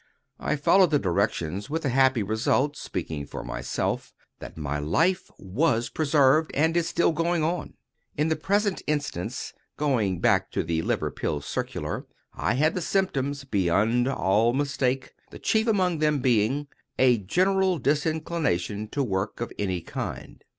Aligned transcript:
I 0.39 0.55
followed 0.55 0.89
the 0.89 0.97
directions, 0.97 1.69
with 1.69 1.83
the 1.83 1.89
happy 1.89 2.23
result—speaking 2.23 3.27
for 3.27 3.43
myself—that 3.43 4.57
my 4.57 4.79
life 4.79 5.29
was 5.37 5.89
preserved, 5.89 6.49
and 6.55 6.75
is 6.75 6.89
still 6.89 7.11
going 7.11 7.43
on. 7.43 7.75
In 8.17 8.27
the 8.27 8.35
present 8.35 8.81
instance, 8.87 9.53
going 9.77 10.19
back 10.19 10.49
to 10.53 10.63
the 10.63 10.81
liver 10.81 11.11
pill 11.11 11.39
circular, 11.39 12.07
I 12.33 12.55
had 12.55 12.73
the 12.73 12.81
symptoms, 12.81 13.43
beyond 13.43 14.07
all 14.07 14.53
mistake, 14.53 15.13
the 15.29 15.37
chief 15.37 15.67
among 15.67 15.99
them 15.99 16.17
being 16.17 16.67
"a 16.97 17.19
general 17.19 17.77
disinclination 17.77 18.87
to 18.93 19.03
work 19.03 19.39
of 19.39 19.53
any 19.59 19.81
kind." 19.81 20.43